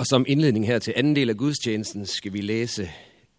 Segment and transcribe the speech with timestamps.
[0.00, 2.90] Og som indledning her til anden del af gudstjenesten skal vi læse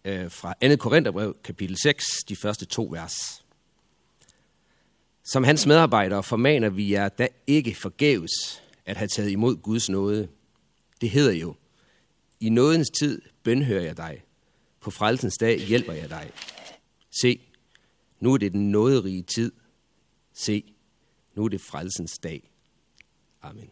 [0.04, 0.76] øh, fra 2.
[0.76, 3.44] Korintherbrev, kapitel 6, de første to vers.
[5.24, 8.30] Som hans medarbejdere formaner vi jer da ikke forgæves
[8.86, 10.28] at have taget imod Guds nåde.
[11.00, 11.54] Det hedder jo,
[12.40, 14.22] i nådens tid bønhører jeg dig.
[14.80, 16.30] På frelsens dag hjælper jeg dig.
[17.22, 17.40] Se,
[18.20, 19.52] nu er det den nåderige tid.
[20.34, 20.74] Se,
[21.34, 22.50] nu er det frelsens dag.
[23.42, 23.70] Amen.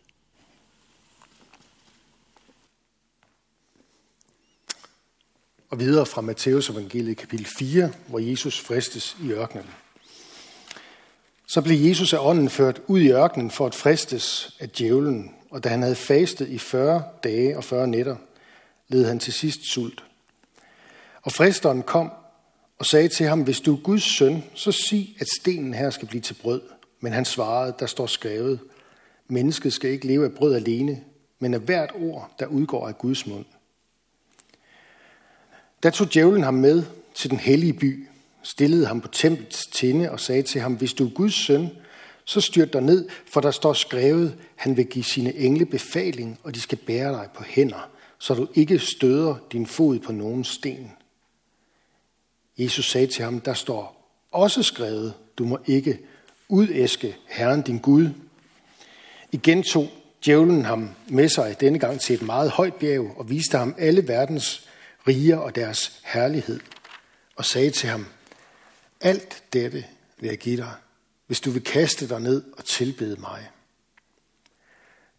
[5.71, 9.67] Og videre fra Matteus evangeliet kapitel 4, hvor Jesus fristes i ørkenen.
[11.47, 15.65] Så blev Jesus af ånden ført ud i ørkenen for at fristes af djævlen, og
[15.65, 18.17] da han havde fastet i 40 dage og 40 nætter,
[18.89, 20.05] led han til sidst sult.
[21.23, 22.13] Og fristeren kom
[22.79, 26.09] og sagde til ham, hvis du er Guds søn, så sig, at stenen her skal
[26.09, 26.63] blive til brød.
[27.01, 28.61] Men han svarede, der står skrevet,
[29.29, 31.01] mennesket skal ikke leve af brød alene,
[31.39, 33.45] men af hvert ord, der udgår af Guds mund.
[35.83, 36.83] Da tog djævlen ham med
[37.15, 38.09] til den hellige by,
[38.43, 41.69] stillede ham på templets tinde og sagde til ham, hvis du er Guds søn,
[42.25, 46.55] så styrt dig ned, for der står skrevet, han vil give sine engle befaling, og
[46.55, 50.91] de skal bære dig på hænder, så du ikke støder din fod på nogen sten.
[52.59, 55.99] Jesus sagde til ham, der står også skrevet, du må ikke
[56.49, 58.09] udæske Herren din Gud.
[59.33, 59.89] Igen tog
[60.25, 64.09] djævlen ham med sig denne gang til et meget højt bjerg og viste ham alle
[64.09, 64.70] verdens
[65.11, 66.61] riger og deres herlighed
[67.37, 68.07] og sagde til ham,
[69.01, 69.87] alt dette
[70.21, 70.75] vil jeg give dig,
[71.27, 73.51] hvis du vil kaste dig ned og tilbede mig.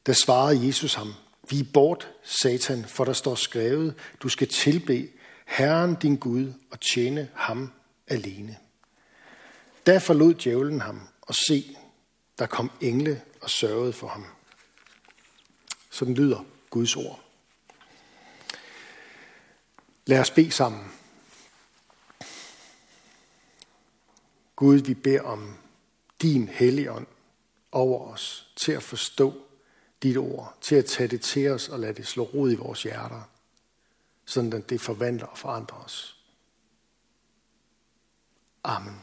[0.08, 1.14] Da svarede Jesus ham,
[1.50, 5.10] vi bort, Satan, for der står skrevet, du skal tilbe
[5.46, 7.72] Herren din Gud og tjene ham
[8.08, 8.58] alene.
[9.86, 11.78] Da forlod djævlen ham, og se,
[12.40, 14.26] der kom engle og sørgede for ham.
[15.90, 17.31] Sådan lyder Guds ord.
[20.06, 20.92] Lad os bede sammen.
[24.56, 25.58] Gud, vi beder om
[26.22, 27.08] din helligånd
[27.72, 29.34] over os til at forstå
[30.04, 32.84] dit ord, til at tage det til os og lade det slå rod i vores
[32.84, 33.22] hjerter,
[34.26, 36.18] sådan at det forvandler og forandrer os.
[38.64, 39.02] Amen.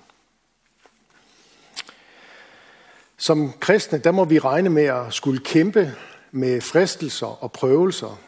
[3.17, 5.97] Som kristne, der må vi regne med at skulle kæmpe
[6.31, 8.21] med fristelser og prøvelser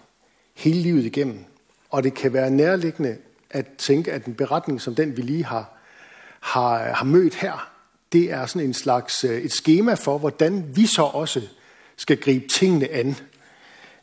[0.55, 1.50] hele livet igennem.
[1.91, 3.17] Og det kan være nærliggende
[3.51, 5.79] at tænke, at en beretning som den, vi lige har,
[6.41, 7.73] har, har mødt her,
[8.13, 11.43] det er sådan en slags øh, et schema for, hvordan vi så også
[11.97, 13.09] skal gribe tingene an.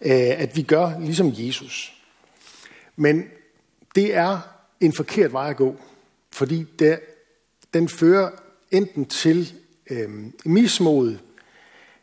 [0.02, 1.94] Øh, at vi gør ligesom Jesus.
[2.96, 3.24] Men
[3.96, 4.40] det er
[4.80, 5.76] en forkert vej at gå,
[6.32, 7.00] fordi det,
[7.74, 8.30] den fører
[8.72, 9.54] enten til
[9.90, 10.10] øh,
[10.46, 11.18] mismod,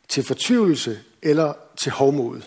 [0.08, 2.42] til fortvivlelse eller til hovmod.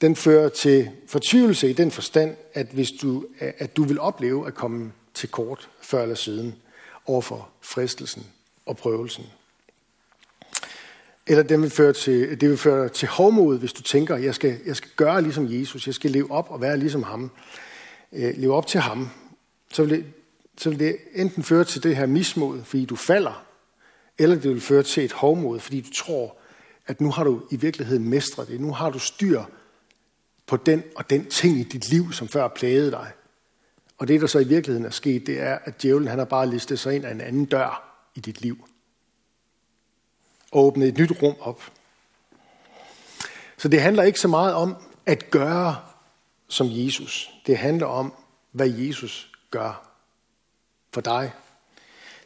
[0.00, 4.54] Den fører til fortvivlelse i den forstand, at hvis du, at du vil opleve at
[4.54, 6.54] komme til kort før eller siden
[7.06, 8.26] overfor fristelsen
[8.66, 9.24] og prøvelsen.
[11.26, 14.58] Eller det vil føre til, det vil føre til hovmod, hvis du tænker, jeg skal,
[14.66, 17.30] jeg skal gøre ligesom Jesus, jeg skal leve op og være ligesom ham,
[18.12, 19.10] øh, leve op til ham.
[19.72, 20.04] Så vil, det,
[20.58, 23.46] så vil det enten føre til det her mismod, fordi du falder,
[24.18, 26.36] eller det vil føre til et hovmod, fordi du tror,
[26.86, 28.60] at nu har du i virkeligheden mestret det.
[28.60, 29.42] Nu har du styr
[30.46, 33.12] på den og den ting i dit liv, som før plagede dig.
[33.98, 36.50] Og det, der så i virkeligheden er sket, det er, at djævlen han har bare
[36.50, 38.68] listet sig ind af en anden dør i dit liv.
[40.50, 41.62] Og åbnet et nyt rum op.
[43.56, 45.76] Så det handler ikke så meget om at gøre
[46.48, 47.30] som Jesus.
[47.46, 48.14] Det handler om,
[48.52, 49.88] hvad Jesus gør
[50.92, 51.32] for dig.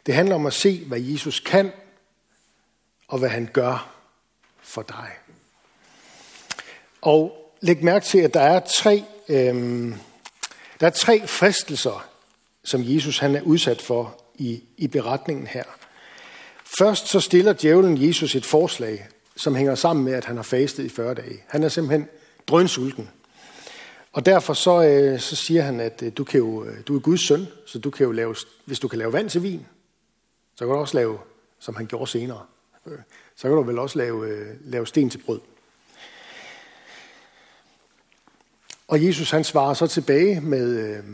[0.06, 1.72] Det handler om at se, hvad Jesus kan,
[3.08, 3.94] og hvad han gør
[4.60, 5.10] for dig.
[7.00, 9.94] Og læg mærke til, at der er tre, øhm,
[10.80, 12.08] der er tre fristelser,
[12.64, 15.64] som Jesus han er udsat for i, i beretningen her.
[16.78, 20.84] Først så stiller djævlen Jesus et forslag, som hænger sammen med, at han har fastet
[20.84, 21.42] i 40 dage.
[21.46, 22.08] Han er simpelthen
[22.46, 23.08] drønsulten.
[24.12, 27.00] Og derfor så, øh, så siger han, at øh, du, kan jo, øh, du er
[27.00, 29.66] Guds søn, så du kan jo lave, hvis du kan lave vand til vin,
[30.54, 31.18] så kan du også lave,
[31.58, 32.42] som han gjorde senere,
[32.86, 32.98] øh,
[33.36, 35.40] så kan du vel også lave, øh, lave sten til brød.
[38.90, 41.04] Og Jesus han svarer så tilbage med, øh,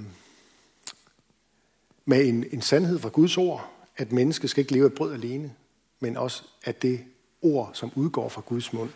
[2.05, 5.53] med en, en sandhed fra Guds ord, at mennesket skal ikke leve af brød alene,
[6.01, 7.05] men også af det
[7.43, 8.91] ord, som udgår fra Guds mund.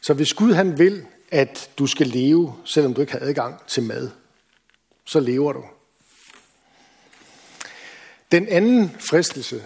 [0.00, 3.82] Så hvis Gud han vil, at du skal leve, selvom du ikke har adgang til
[3.82, 4.10] mad,
[5.04, 5.64] så lever du.
[8.32, 9.62] Den anden fristelse,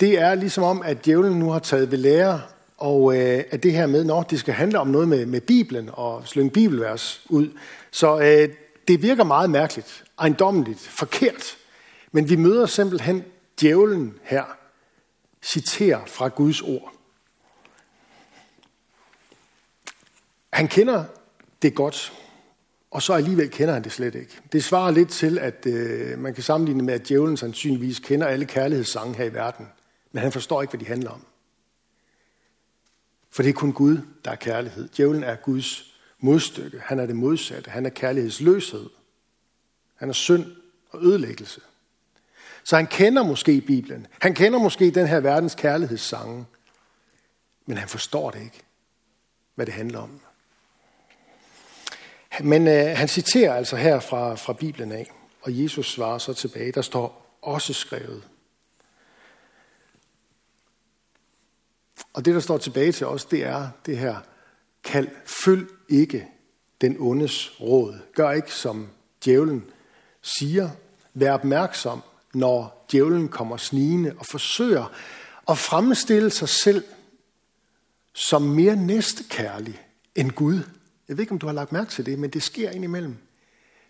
[0.00, 2.42] det er ligesom om, at djævlen nu har taget ved lære
[2.78, 5.90] og øh, at det her med, når det skal handle om noget med, med Bibelen
[5.92, 7.58] og slynge bibelvers ud.
[7.90, 8.54] Så øh,
[8.88, 11.56] det virker meget mærkeligt, ejendommeligt, forkert.
[12.12, 13.24] Men vi møder simpelthen
[13.60, 14.44] djævlen her,
[15.42, 16.92] citerer fra Guds ord.
[20.52, 21.04] Han kender
[21.62, 22.12] det godt,
[22.90, 24.40] og så alligevel kender han det slet ikke.
[24.52, 28.44] Det svarer lidt til, at øh, man kan sammenligne med, at djævlen sandsynligvis kender alle
[28.44, 29.68] kærlighedssange her i verden,
[30.12, 31.27] men han forstår ikke, hvad de handler om.
[33.38, 34.88] For det er kun Gud, der er kærlighed.
[34.88, 36.80] Djævlen er Guds modstykke.
[36.84, 37.70] Han er det modsatte.
[37.70, 38.90] Han er kærlighedsløshed.
[39.94, 40.46] Han er synd
[40.90, 41.60] og ødelæggelse.
[42.64, 44.06] Så han kender måske Bibelen.
[44.20, 46.46] Han kender måske den her verdens kærlighedssange.
[47.66, 48.62] Men han forstår det ikke,
[49.54, 50.20] hvad det handler om.
[52.40, 55.12] Men øh, han citerer altså her fra, fra Bibelen af,
[55.42, 56.72] og Jesus svarer så tilbage.
[56.72, 58.22] Der står også skrevet.
[62.18, 64.16] Og det, der står tilbage til os, det er det her
[64.84, 66.28] kald, følg ikke
[66.80, 67.98] den ondes råd.
[68.14, 68.88] Gør ikke, som
[69.24, 69.64] djævlen
[70.22, 70.70] siger.
[71.14, 72.02] Vær opmærksom,
[72.34, 74.92] når djævlen kommer snigende og forsøger
[75.48, 76.84] at fremstille sig selv
[78.12, 79.82] som mere næstekærlig
[80.14, 80.60] end Gud.
[81.08, 83.16] Jeg ved ikke, om du har lagt mærke til det, men det sker indimellem.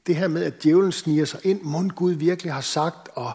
[0.07, 3.33] Det her med, at djævlen sniger sig ind, mund Gud virkelig har sagt, og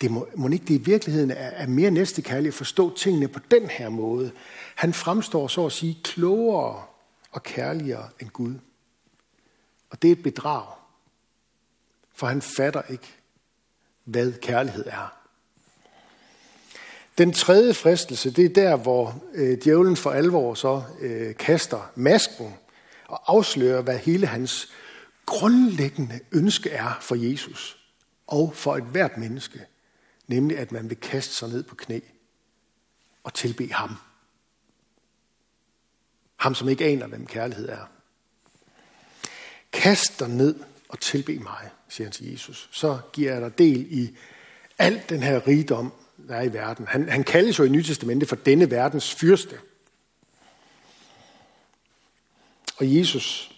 [0.00, 3.40] det må, må ikke det i virkeligheden er, er mere næstekærligt at forstå tingene på
[3.50, 4.32] den her måde.
[4.74, 6.82] Han fremstår så at sige klogere
[7.30, 8.54] og kærligere end Gud.
[9.90, 10.66] Og det er et bedrag,
[12.14, 13.14] for han fatter ikke,
[14.04, 15.16] hvad kærlighed er.
[17.18, 22.54] Den tredje fristelse, det er der, hvor øh, djævlen for alvor så øh, kaster masken
[23.08, 24.72] og afslører, hvad hele hans
[25.26, 27.78] grundlæggende ønske er for Jesus
[28.26, 29.66] og for et hvert menneske,
[30.26, 32.00] nemlig at man vil kaste sig ned på knæ
[33.24, 33.96] og tilbe ham.
[36.36, 37.86] Ham, som ikke aner, hvem kærlighed er.
[39.72, 42.68] Kast dig ned og tilbe mig, siger han til Jesus.
[42.72, 44.16] Så giver jeg dig del i
[44.78, 45.92] al den her rigdom,
[46.28, 46.86] der er i verden.
[46.86, 49.58] Han, han kaldes jo i Nytestamentet for denne verdens fyrste.
[52.76, 53.56] Og Jesus,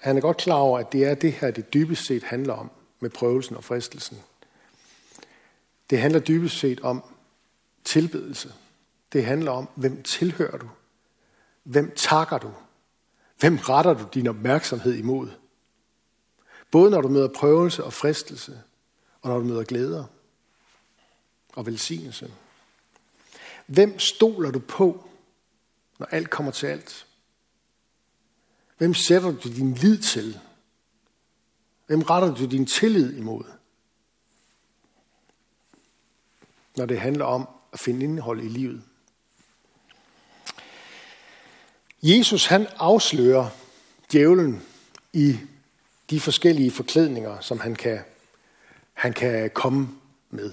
[0.00, 2.70] han er godt klar over, at det er det her, det dybest set handler om
[3.00, 4.18] med prøvelsen og fristelsen.
[5.90, 7.04] Det handler dybest set om
[7.84, 8.52] tilbedelse.
[9.12, 10.68] Det handler om, hvem tilhører du?
[11.62, 12.50] Hvem takker du?
[13.40, 15.30] Hvem retter du din opmærksomhed imod?
[16.70, 18.62] Både når du møder prøvelse og fristelse,
[19.22, 20.04] og når du møder glæder
[21.52, 22.32] og velsignelse.
[23.66, 25.08] Hvem stoler du på,
[25.98, 27.06] når alt kommer til alt?
[28.78, 30.40] Hvem sætter du din lid til?
[31.86, 33.44] Hvem retter du din tillid imod?
[36.76, 38.82] Når det handler om at finde indhold i livet.
[42.02, 43.48] Jesus han afslører
[44.12, 44.62] djævlen
[45.12, 45.38] i
[46.10, 47.98] de forskellige forklædninger, som han kan,
[48.92, 49.88] han kan komme
[50.30, 50.52] med.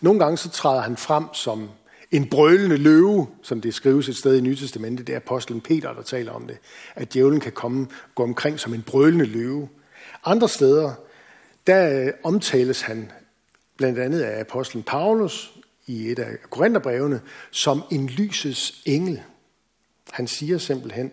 [0.00, 1.70] Nogle gange så træder han frem som
[2.10, 5.06] en brølende løve, som det skrives et sted i Nye Testamentet.
[5.06, 6.58] Det er apostlen Peter, der taler om det.
[6.94, 9.68] At djævlen kan komme, gå omkring som en brølende løve.
[10.24, 10.94] Andre steder,
[11.66, 13.12] der øh, omtales han
[13.78, 15.54] blandt andet af apostlen Paulus
[15.86, 17.20] i et af Korintherbrevene
[17.50, 19.22] som en lysets engel.
[20.10, 21.12] Han siger simpelthen,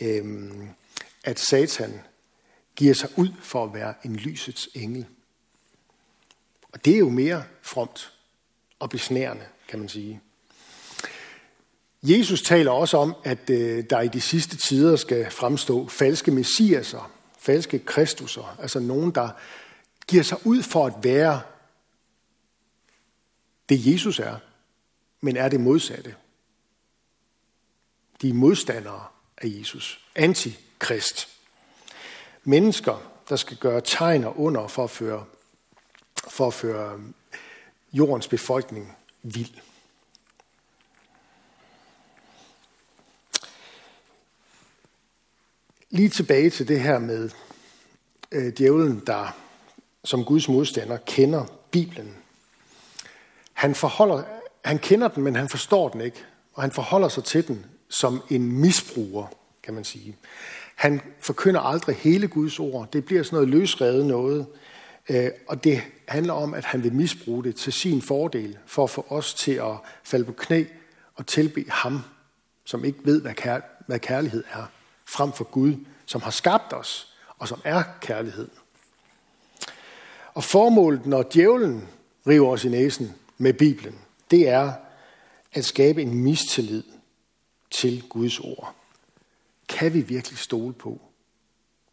[0.00, 0.68] øhm,
[1.24, 2.00] at Satan
[2.76, 5.06] giver sig ud for at være en lysets engel.
[6.72, 8.12] Og det er jo mere fromt
[8.78, 10.20] og besnærende, kan man sige.
[12.02, 17.12] Jesus taler også om, at øh, der i de sidste tider skal fremstå falske messiaser,
[17.38, 19.28] falske kristusser, altså nogen, der
[20.06, 21.40] giver sig ud for at være
[23.68, 24.36] det Jesus er,
[25.20, 26.14] men er det modsatte.
[28.22, 29.06] De er modstandere
[29.38, 30.00] af Jesus.
[30.14, 31.28] Antikrist.
[32.44, 35.24] Mennesker, der skal gøre tegner under for at føre,
[36.28, 37.14] for at føre øhm,
[37.92, 39.54] jordens befolkning vild.
[45.90, 47.30] Lige tilbage til det her med
[48.32, 49.36] øh, djævlen, der
[50.04, 52.23] som Guds modstander kender Bibelen.
[53.64, 54.22] Han, forholder,
[54.64, 56.24] han kender den, men han forstår den ikke.
[56.54, 59.26] Og han forholder sig til den som en misbruger,
[59.62, 60.16] kan man sige.
[60.74, 62.92] Han forkynder aldrig hele Guds ord.
[62.92, 64.46] Det bliver sådan noget løsrevet noget.
[65.08, 68.90] Øh, og det handler om, at han vil misbruge det til sin fordel, for at
[68.90, 70.64] få os til at falde på knæ
[71.14, 72.00] og tilbe ham,
[72.64, 73.22] som ikke ved,
[73.86, 74.64] hvad kærlighed er,
[75.08, 75.74] frem for Gud,
[76.06, 78.48] som har skabt os, og som er kærlighed.
[80.34, 81.88] Og formålet, når djævlen
[82.26, 83.98] river os i næsen med Bibelen,
[84.30, 84.72] det er,
[85.52, 86.82] at skabe en mistillid
[87.70, 88.74] til Guds ord.
[89.68, 91.00] Kan vi virkelig stole på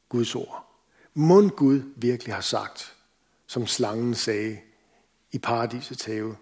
[0.09, 0.67] Guds ord?
[1.13, 2.95] Må Gud virkelig har sagt,
[3.47, 4.59] som slangen sagde
[5.31, 6.35] i paradisets have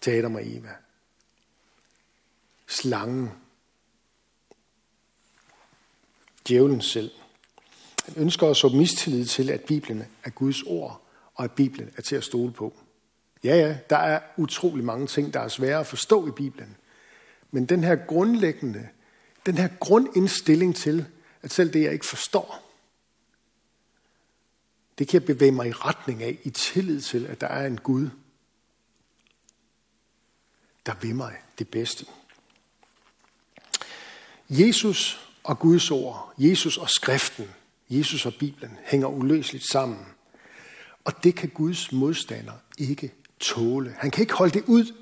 [0.00, 0.74] til Adam og Eva.
[2.66, 3.30] Slangen.
[6.48, 7.10] Djævlen selv.
[8.04, 11.02] Han ønsker at så mistillid til, at Bibelen er Guds ord,
[11.34, 12.76] og at Bibelen er til at stole på.
[13.44, 16.76] Ja, ja, der er utrolig mange ting, der er svære at forstå i Bibelen.
[17.50, 18.88] Men den her grundlæggende,
[19.46, 21.06] den her grundindstilling til,
[21.42, 22.62] at selv det, jeg ikke forstår,
[24.98, 27.78] det kan jeg bevæge mig i retning af i tillid til, at der er en
[27.78, 28.08] Gud,
[30.86, 32.06] der vil mig det bedste.
[34.50, 37.50] Jesus og Guds ord, Jesus og skriften,
[37.90, 40.06] Jesus og Bibelen hænger uløseligt sammen.
[41.04, 43.94] Og det kan Guds modstander ikke tåle.
[43.98, 44.94] Han kan ikke holde det ud.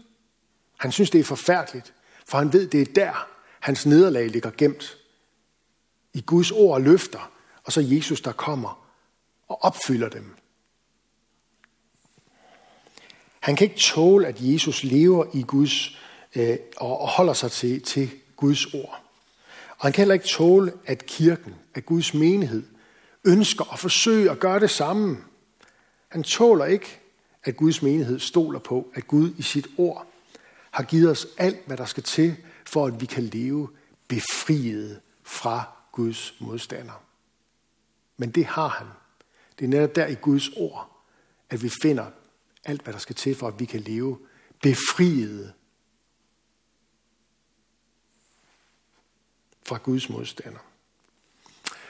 [0.78, 1.94] Han synes, det er forfærdeligt,
[2.28, 3.28] for han ved, det er der,
[3.60, 4.96] hans nederlag ligger gemt.
[6.12, 7.30] I Guds ord og løfter,
[7.64, 8.86] og så Jesus, der kommer
[9.48, 10.36] og opfylder dem.
[13.40, 15.98] Han kan ikke tåle, at Jesus lever i Guds
[16.34, 19.02] øh, og holder sig til, til Guds ord.
[19.68, 22.62] Og han kan heller ikke tåle, at kirken, at Guds menighed,
[23.24, 25.16] ønsker at forsøge at gøre det samme.
[26.08, 27.00] Han tåler ikke,
[27.44, 30.06] at Guds menighed stoler på, at Gud i sit ord
[30.70, 32.36] har givet os alt, hvad der skal til,
[32.66, 33.68] for at vi kan leve
[34.08, 37.04] befriet fra Guds modstander.
[38.16, 38.86] Men det har han.
[39.58, 40.90] Det er netop der i Guds ord,
[41.50, 42.10] at vi finder
[42.64, 44.18] alt, hvad der skal til, for at vi kan leve
[44.62, 45.52] befriet
[49.66, 50.58] fra Guds modstander.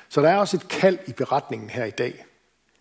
[0.08, 2.24] Så der er også et kald i beretningen her i dag.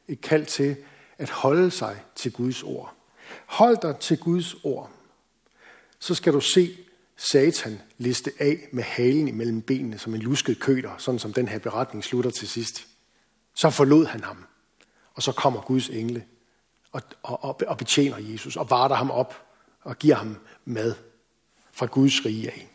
[0.07, 0.77] Et kald til
[1.23, 2.93] at holde sig til Guds ord.
[3.45, 4.91] Hold dig til Guds ord.
[5.99, 6.77] Så skal du se
[7.17, 11.59] Satan liste af med halen imellem benene som en lusket køder, sådan som den her
[11.59, 12.87] beretning slutter til sidst.
[13.55, 14.45] Så forlod han ham,
[15.13, 16.25] og så kommer Guds engle
[16.91, 19.45] og, og, og betjener Jesus og varter ham op
[19.81, 20.95] og giver ham mad
[21.71, 22.67] fra Guds rige af.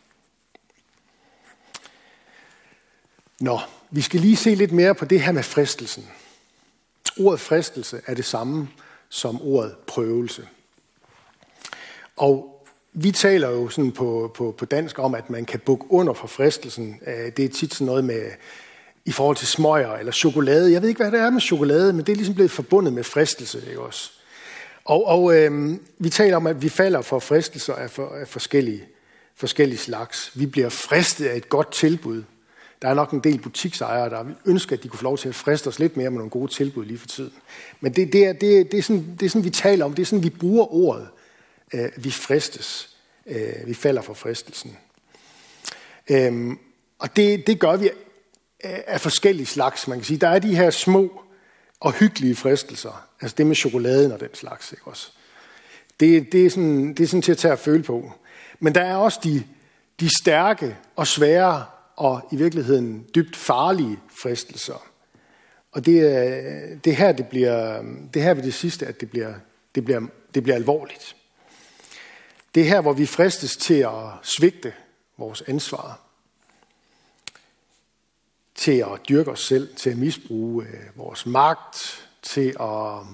[3.39, 3.59] Nå,
[3.91, 6.09] vi skal lige se lidt mere på det her med fristelsen.
[7.19, 8.69] Ordet fristelse er det samme
[9.09, 10.47] som ordet prøvelse.
[12.15, 16.13] Og vi taler jo sådan på, på, på dansk om, at man kan bukke under
[16.13, 16.99] for fristelsen.
[17.07, 18.31] Øh, det er tit sådan noget med
[19.05, 20.71] i forhold til smøger eller chokolade.
[20.71, 23.03] Jeg ved ikke, hvad det er med chokolade, men det er ligesom blevet forbundet med
[23.03, 23.63] fristelse.
[23.67, 24.11] Ikke også?
[24.85, 28.83] Og, og øh, vi taler om, at vi falder for fristelser af, for, af forskellige,
[29.35, 30.31] forskellige slags.
[30.35, 32.23] Vi bliver fristet af et godt tilbud.
[32.81, 35.29] Der er nok en del butiksejere, der vil ønske, at de kunne få lov til
[35.29, 37.33] at friste os lidt mere med nogle gode tilbud lige for tiden.
[37.79, 39.93] Men det, det, er, det, det, er, sådan, det er sådan, vi taler om.
[39.93, 41.07] Det er sådan, vi bruger ordet.
[41.73, 42.89] Øh, vi fristes.
[43.25, 44.77] Øh, vi falder for fristelsen.
[46.09, 46.51] Øh,
[46.99, 47.89] og det, det gør vi
[48.63, 49.87] af forskellige slags.
[49.87, 51.21] Man kan sige, der er de her små
[51.79, 53.07] og hyggelige fristelser.
[53.21, 54.71] Altså det med chokoladen og den slags.
[54.71, 55.11] Ikke også?
[55.99, 58.13] Det, det, er sådan, det er sådan til at tage at føle på.
[58.59, 59.43] Men der er også de,
[59.99, 61.65] de stærke og svære
[61.99, 64.87] og i virkeligheden dybt farlige fristelser.
[65.71, 67.81] Og det er, det her, det bliver,
[68.13, 69.33] det her ved det sidste, at det bliver,
[69.75, 70.01] det bliver,
[70.35, 71.15] det bliver alvorligt.
[72.55, 74.73] Det er her, hvor vi fristes til at svigte
[75.17, 75.99] vores ansvar.
[78.55, 83.05] Til at dyrke os selv, til at misbruge øh, vores magt, til at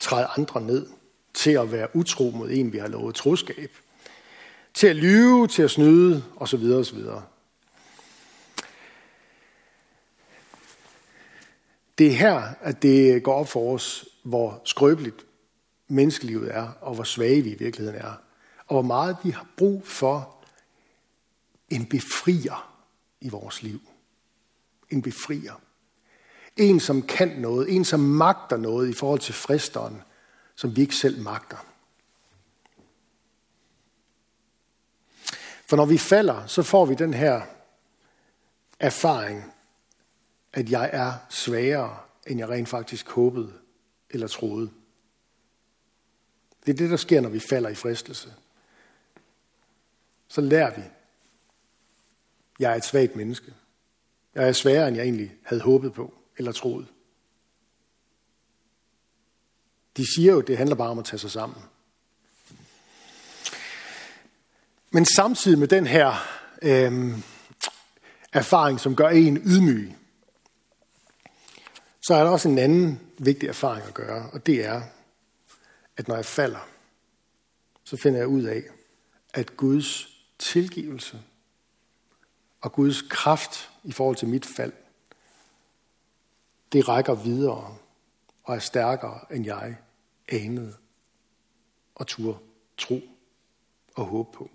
[0.00, 0.86] træde andre ned,
[1.34, 3.70] til at være utro mod en, vi har lovet troskab,
[4.74, 6.64] til at lyve, til at snyde osv.
[6.64, 6.98] osv.
[12.00, 15.26] Det er her, at det går op for os, hvor skrøbeligt
[15.88, 18.12] menneskelivet er, og hvor svage vi i virkeligheden er,
[18.66, 20.36] og hvor meget vi har brug for
[21.68, 22.76] en befrier
[23.20, 23.80] i vores liv.
[24.90, 25.60] En befrier.
[26.56, 30.02] En, som kan noget, en, som magter noget i forhold til fristeren,
[30.54, 31.66] som vi ikke selv magter.
[35.66, 37.42] For når vi falder, så får vi den her
[38.78, 39.52] erfaring
[40.52, 43.52] at jeg er svagere, end jeg rent faktisk håbede
[44.10, 44.70] eller troede.
[46.66, 48.34] Det er det, der sker, når vi falder i fristelse.
[50.28, 50.82] Så lærer vi,
[52.58, 53.54] jeg er et svagt menneske.
[54.34, 56.86] Jeg er sværere, end jeg egentlig havde håbet på eller troet.
[59.96, 61.62] De siger jo, at det handler bare om at tage sig sammen.
[64.90, 66.12] Men samtidig med den her
[66.62, 67.18] øh,
[68.32, 69.92] erfaring, som gør en ydmyg,
[72.10, 74.82] så er der også en anden vigtig erfaring at gøre, og det er,
[75.96, 76.68] at når jeg falder,
[77.84, 78.62] så finder jeg ud af,
[79.34, 81.22] at Guds tilgivelse
[82.60, 84.72] og Guds kraft i forhold til mit fald,
[86.72, 87.76] det rækker videre
[88.44, 89.76] og er stærkere, end jeg
[90.28, 90.76] anede
[91.94, 92.38] og turde
[92.78, 93.00] tro
[93.94, 94.50] og håbe på.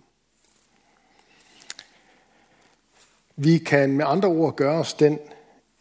[3.36, 5.20] Vi kan med andre ord gøre os den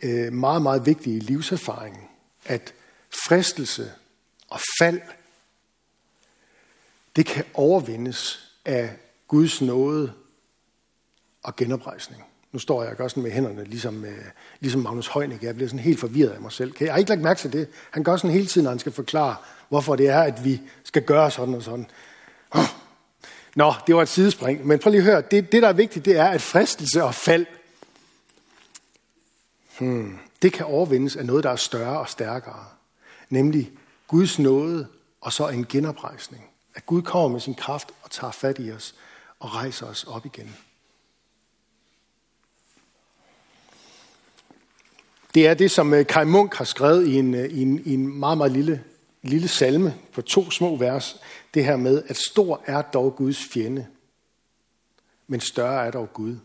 [0.03, 2.11] øh, meget, meget vigtige livserfaring,
[2.45, 2.75] at
[3.29, 3.93] fristelse
[4.49, 5.01] og fald,
[7.17, 8.97] det kan overvindes af
[9.29, 10.13] Guds nåde
[11.43, 12.25] og genoprejsning.
[12.53, 14.25] Nu står jeg og gør sådan med hænderne, ligesom, øh,
[14.61, 15.47] ligesom Magnus Heunicke.
[15.47, 16.73] Jeg bliver sådan helt forvirret af mig selv.
[16.73, 17.69] Kan jeg ikke lagt mærke til det?
[17.91, 19.37] Han gør sådan hele tiden, når han skal forklare,
[19.69, 21.87] hvorfor det er, at vi skal gøre sådan og sådan.
[22.51, 22.65] Oh.
[23.55, 24.67] Nå, det var et sidespring.
[24.67, 25.23] Men prøv lige at høre.
[25.31, 27.47] Det, det, der er vigtigt, det er, at fristelse og fald,
[29.79, 32.65] hmm, det kan overvindes af noget, der er større og stærkere.
[33.31, 33.73] Nemlig
[34.09, 34.89] Guds nåde
[35.21, 36.45] og så en genoprejsning.
[36.75, 38.95] At Gud kommer med sin kraft og tager fat i os
[39.41, 40.57] og rejser os op igen.
[45.35, 47.95] Det er det, som øh, Kai Munk har skrevet i en, øh, i en, i
[47.95, 48.85] en meget, meget lille,
[49.23, 51.21] lille salme på to små vers.
[51.55, 53.87] Det her med, at stor er dog Guds fjende,
[55.27, 56.37] men større er dog Gud.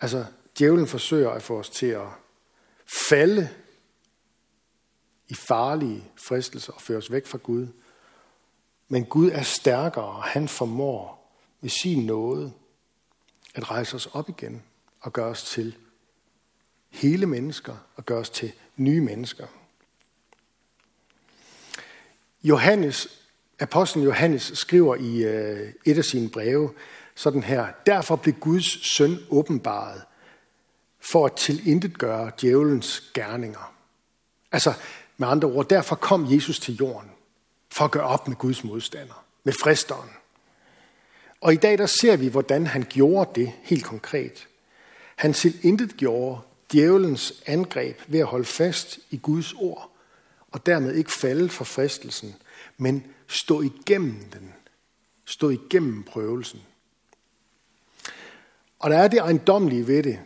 [0.00, 0.24] Altså,
[0.60, 2.06] djævlen forsøger at få os til at
[3.08, 3.48] falde
[5.28, 7.66] i farlige fristelser og føre os væk fra Gud.
[8.88, 12.52] Men Gud er stærkere, og han formår ved sin nåde
[13.54, 14.62] at rejse os op igen
[15.00, 15.76] og gøre os til
[16.88, 19.46] hele mennesker og gøre os til nye mennesker.
[22.42, 23.08] Johannes,
[23.58, 26.70] apostlen Johannes skriver i øh, et af sine breve
[27.14, 30.02] sådan her, derfor blev Guds søn åbenbaret
[31.00, 33.74] for at tilintetgøre djævelens gerninger.
[34.52, 34.72] Altså
[35.16, 37.10] med andre ord, derfor kom Jesus til jorden
[37.72, 40.10] for at gøre op med Guds modstander, med fristeren.
[41.40, 44.48] Og i dag der ser vi, hvordan han gjorde det helt konkret.
[45.16, 46.40] Han tilintetgjorde
[46.72, 49.90] djævelens angreb ved at holde fast i Guds ord,
[50.50, 52.34] og dermed ikke falde for fristelsen,
[52.76, 54.54] men stå igennem den.
[55.24, 56.60] Stå igennem prøvelsen.
[58.78, 60.18] Og der er det ejendomlige ved det,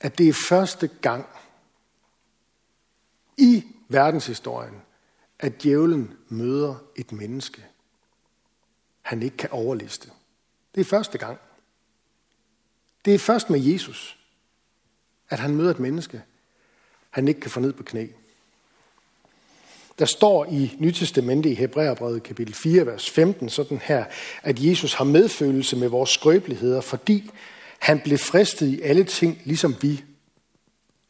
[0.00, 1.26] at det er første gang
[3.36, 4.82] i verdenshistorien,
[5.38, 7.64] at djævlen møder et menneske,
[9.02, 10.10] han ikke kan overliste.
[10.74, 11.38] Det er første gang.
[13.04, 14.16] Det er først med Jesus
[15.28, 16.22] at han møder et menneske,
[17.10, 18.06] han ikke kan få ned på knæ.
[19.98, 24.04] Der står i Nytestamentet i Hebræerbrevet kapitel 4, vers 15 sådan her,
[24.42, 27.30] at Jesus har medfølelse med vores skrøbeligheder, fordi
[27.86, 30.04] han blev fristet i alle ting, ligesom vi,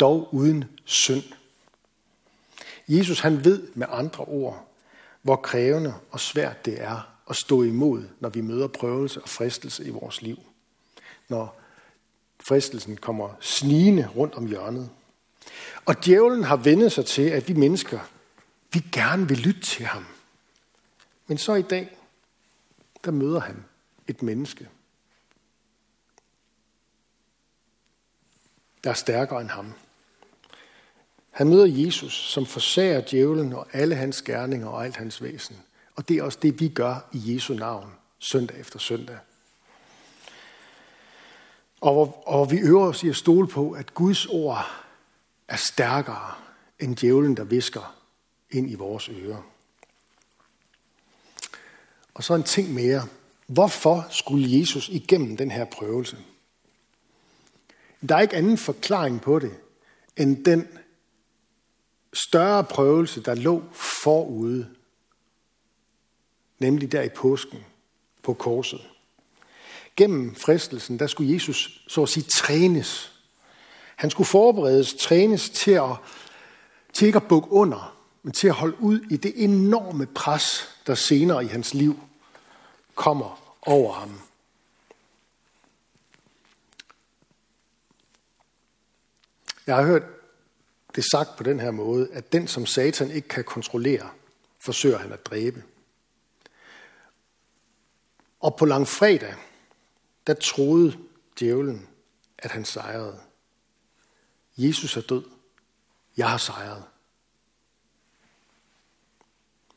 [0.01, 1.25] dog uden synd.
[2.89, 4.69] Jesus han ved med andre ord,
[5.23, 9.85] hvor krævende og svært det er at stå imod, når vi møder prøvelse og fristelse
[9.85, 10.37] i vores liv.
[11.29, 11.61] Når
[12.49, 14.91] fristelsen kommer snigende rundt om hjørnet.
[15.85, 18.01] Og djævlen har vendet sig til, at vi mennesker,
[18.73, 20.07] vi gerne vil lytte til ham.
[21.27, 21.97] Men så i dag,
[23.05, 23.65] der møder han
[24.09, 24.69] et menneske,
[28.87, 29.73] der er stærkere end ham.
[31.31, 35.57] Han møder Jesus, som forsager djævlen og alle hans gerninger og alt hans væsen.
[35.97, 39.19] Og det er også det, vi gør i Jesu navn, søndag efter søndag.
[41.81, 44.67] Og, og vi øver os i at stole på, at Guds ord
[45.49, 46.35] er stærkere
[46.81, 47.97] end djævlen, der visker
[48.51, 49.43] ind i vores ører.
[52.15, 53.07] Og så en ting mere.
[53.47, 56.17] Hvorfor skulle Jesus igennem den her prøvelse?
[58.09, 59.55] Der er ikke anden forklaring på det,
[60.17, 60.69] end den
[62.13, 63.63] større prøvelse, der lå
[64.03, 64.69] forude,
[66.59, 67.59] nemlig der i påsken
[68.23, 68.81] på korset
[69.97, 73.13] gennem fristelsen, der skulle Jesus så at sige trænes.
[73.97, 75.91] Han skulle forberedes, trænes til, at,
[76.93, 80.95] til ikke at bukke under, men til at holde ud i det enorme pres, der
[80.95, 82.01] senere i hans liv
[82.95, 84.21] kommer over ham.
[89.67, 90.03] Jeg har hørt
[90.95, 94.11] det sagt på den her måde, at den, som Satan ikke kan kontrollere,
[94.61, 95.65] forsøger han at dræbe.
[98.41, 99.35] Og på langfredag,
[100.27, 100.99] der troede
[101.41, 101.89] djævlen,
[102.39, 103.21] at han sejrede.
[104.57, 105.25] Jesus er død.
[106.17, 106.85] Jeg har sejret.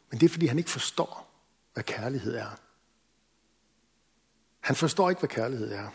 [0.10, 1.30] Men det er, fordi han ikke forstår,
[1.74, 2.60] hvad kærlighed er.
[4.60, 5.90] Han forstår ikke, hvad kærlighed er.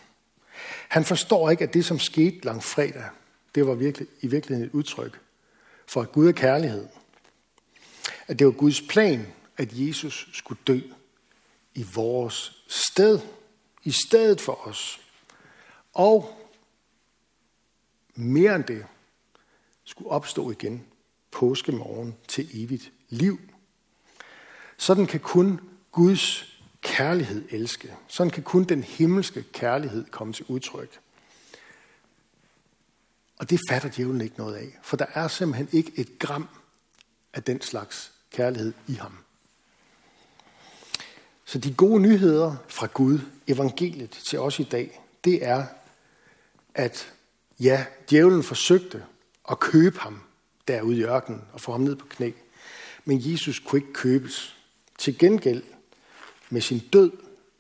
[0.89, 3.09] Han forstår ikke, at det, som skete lang fredag,
[3.55, 5.21] det var virkelig, i virkeligheden et udtryk
[5.87, 6.87] for, at Gud er kærlighed.
[8.27, 10.81] At det var Guds plan, at Jesus skulle dø
[11.75, 13.21] i vores sted,
[13.85, 15.01] i stedet for os.
[15.93, 16.41] Og
[18.15, 18.87] mere end det,
[19.85, 20.87] skulle opstå igen
[21.31, 23.41] påskemorgen til evigt liv.
[24.77, 25.61] Sådan kan kun
[25.93, 27.95] Guds kærlighed elske.
[28.09, 31.01] Sådan kan kun den himmelske kærlighed komme til udtryk.
[33.39, 36.49] Og det fatter djævlen ikke noget af, for der er simpelthen ikke et gram
[37.35, 39.19] af den slags kærlighed i ham.
[41.45, 45.67] Så de gode nyheder fra Gud, evangeliet til os i dag, det er,
[46.75, 47.13] at
[47.61, 49.05] ja, djævlen forsøgte
[49.51, 50.21] at købe ham
[50.69, 52.31] derude i ørkenen og få ham ned på knæ.
[53.05, 54.57] Men Jesus kunne ikke købes.
[54.99, 55.63] Til gengæld
[56.51, 57.13] med sin død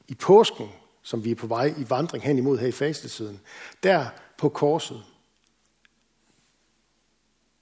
[0.08, 0.68] i påsken,
[1.02, 3.40] som vi er på vej i vandring hen imod her i fastetiden,
[3.82, 4.06] der
[4.38, 5.04] på korset,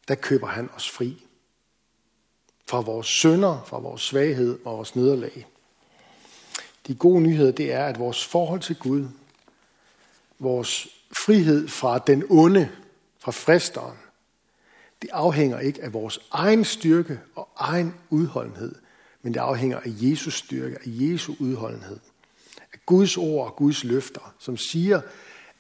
[0.09, 1.27] der køber han os fri.
[2.69, 5.47] Fra vores synder, fra vores svaghed og vores nederlag.
[6.87, 9.09] De gode nyheder, det er, at vores forhold til Gud,
[10.39, 12.71] vores frihed fra den onde,
[13.19, 13.97] fra fristeren,
[15.03, 18.75] det afhænger ikke af vores egen styrke og egen udholdenhed,
[19.23, 21.99] men det afhænger af Jesus styrke, af Jesu udholdenhed.
[22.73, 25.01] Af Guds ord og Guds løfter, som siger,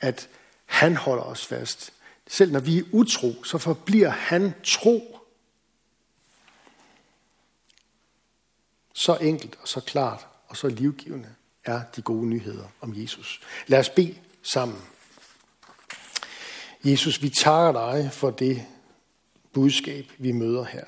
[0.00, 0.28] at
[0.64, 1.92] han holder os fast.
[2.32, 5.18] Selv når vi er utro, så forbliver han tro.
[8.94, 13.40] Så enkelt og så klart og så livgivende er de gode nyheder om Jesus.
[13.66, 14.82] Lad os bede sammen.
[16.84, 18.66] Jesus, vi takker dig for det
[19.52, 20.86] budskab, vi møder her.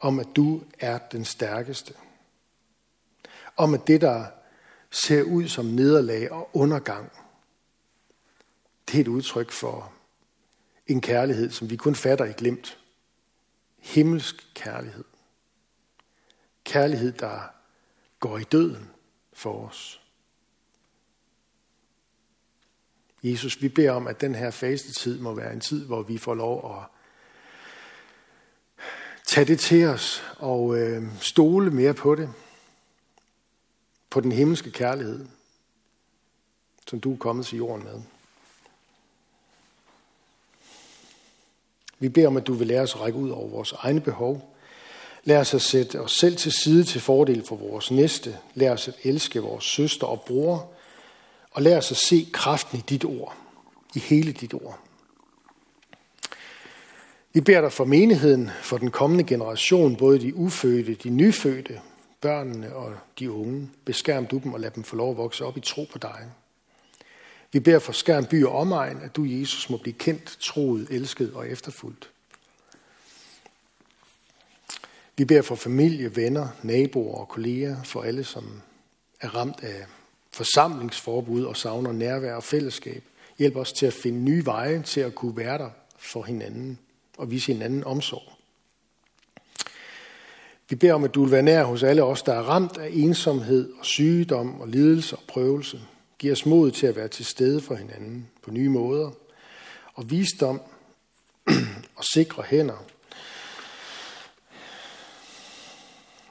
[0.00, 1.94] Om at du er den stærkeste.
[3.56, 4.26] Om at det, der
[4.90, 7.12] ser ud som nederlag og undergang,
[8.92, 9.92] det er et udtryk for
[10.86, 12.78] en kærlighed, som vi kun fatter i glemt.
[13.78, 15.04] Himmelsk kærlighed.
[16.64, 17.40] Kærlighed, der
[18.20, 18.90] går i døden
[19.32, 20.02] for os.
[23.22, 26.34] Jesus, vi beder om, at den her fastetid må være en tid, hvor vi får
[26.34, 26.86] lov at
[29.26, 32.32] tage det til os og øh, stole mere på det.
[34.10, 35.26] På den himmelske kærlighed,
[36.86, 38.02] som du er kommet til jorden med.
[42.02, 44.56] Vi beder om, at du vil lære os at række ud over vores egne behov.
[45.24, 48.36] Lær os at sætte os selv til side til fordel for vores næste.
[48.54, 50.70] Lær os at elske vores søster og bror.
[51.50, 53.36] Og lær os at se kraften i dit ord.
[53.94, 54.78] I hele dit ord.
[57.32, 61.80] Vi beder dig for menigheden, for den kommende generation, både de ufødte, de nyfødte,
[62.20, 63.70] børnene og de unge.
[63.84, 66.20] Beskærm du dem og lad dem få lov at vokse op i tro på dig.
[67.52, 71.32] Vi beder for Skærn by og omegn, at du, Jesus, må blive kendt, troet, elsket
[71.34, 72.10] og efterfulgt.
[75.16, 78.60] Vi beder for familie, venner, naboer og kolleger, for alle, som
[79.20, 79.84] er ramt af
[80.30, 83.04] forsamlingsforbud og savner nærvær og fællesskab.
[83.38, 86.78] Hjælp os til at finde nye veje til at kunne være der for hinanden
[87.18, 88.32] og vise hinanden omsorg.
[90.68, 92.88] Vi beder om, at du vil være nær hos alle os, der er ramt af
[92.92, 95.80] ensomhed og sygdom og lidelse og prøvelse.
[96.22, 99.10] Giv os mod til at være til stede for hinanden på nye måder.
[99.94, 100.60] Og visdom
[101.96, 102.84] og sikre hænder.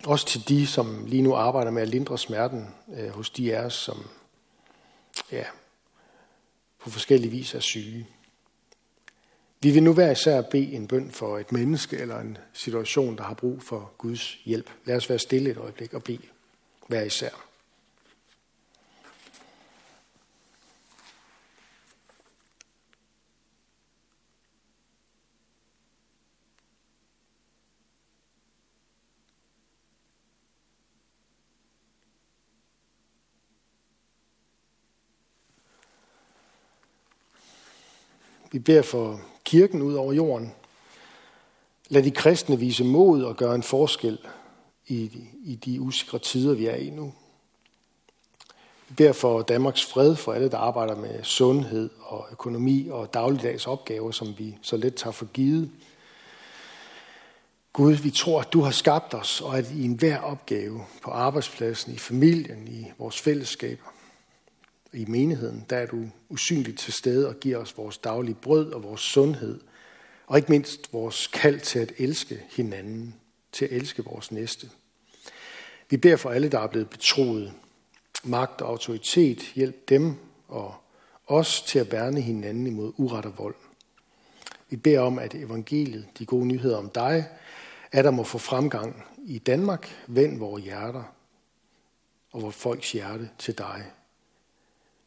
[0.06, 3.66] Også til de, som lige nu arbejder med at lindre smerten øh, hos de af
[3.66, 4.08] os, som
[5.32, 5.44] ja,
[6.80, 8.08] på forskellige vis er syge.
[9.62, 13.24] Vi vil nu hver især bede en bøn for et menneske eller en situation, der
[13.24, 14.70] har brug for Guds hjælp.
[14.86, 16.28] Lad os være stille et øjeblik og bede
[16.88, 17.51] hver især.
[38.52, 40.54] Vi beder for kirken ud over jorden.
[41.90, 44.18] Lad de kristne vise mod og gøre en forskel
[44.88, 45.12] i,
[45.46, 47.14] i de usikre tider, vi er i nu.
[48.88, 53.68] Vi beder for Danmarks fred, for alle, der arbejder med sundhed og økonomi og dagligdags
[53.68, 55.72] opgaver, som vi så let tager for givet.
[57.74, 61.94] Gud, vi tror, at du har skabt os, og at i enhver opgave på arbejdspladsen,
[61.94, 63.91] i familien, i vores fællesskaber,
[64.94, 68.84] i menigheden, der er du usynligt til stede og giver os vores daglige brød og
[68.84, 69.60] vores sundhed,
[70.28, 73.16] og ikke mindst vores kald til at elske hinanden,
[73.52, 74.70] til at elske vores næste.
[75.90, 77.54] Vi beder for alle, der er blevet betroet
[78.24, 80.16] magt og autoritet, hjælp dem
[80.48, 80.76] og
[81.28, 83.56] os til at værne hinanden imod uret og vold.
[84.70, 87.26] Vi beder om, at evangeliet, de gode nyheder om dig,
[87.92, 91.04] at der må få fremgang i Danmark, vend vores hjerter
[92.32, 93.86] og vores folks hjerte til dig.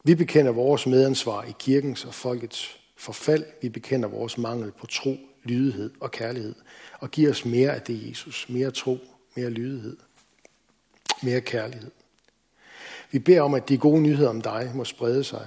[0.06, 3.44] Vi bekender vores medansvar i kirkens og folkets forfald.
[3.62, 6.54] Vi bekender vores mangel på tro, lydighed og kærlighed.
[7.00, 8.46] Og giver os mere af det, Jesus.
[8.48, 8.98] Mere tro,
[9.36, 9.96] mere lydighed,
[11.22, 11.90] mere kærlighed.
[13.10, 15.46] Vi beder om, at de gode nyheder om dig må sprede sig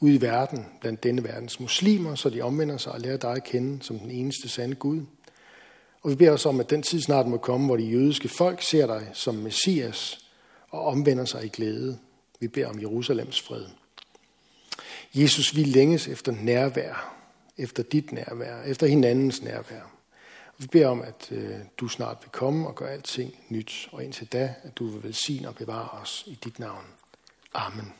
[0.00, 3.44] ud i verden, blandt denne verdens muslimer, så de omvender sig og lærer dig at
[3.44, 5.00] kende som den eneste sande Gud.
[6.02, 8.62] Og vi beder os om, at den tid snart må komme, hvor de jødiske folk
[8.62, 10.18] ser dig som Messias
[10.70, 11.98] og omvender sig i glæde.
[12.40, 13.66] Vi beder om Jerusalems fred.
[15.14, 17.14] Jesus, vi længes efter nærvær,
[17.56, 19.92] efter dit nærvær, efter hinandens nærvær.
[20.58, 24.26] Vi beder om, at øh, du snart vil komme og gøre alting nyt, og indtil
[24.26, 26.84] da, at du vil velsigne og bevare os i dit navn.
[27.54, 27.92] Amen.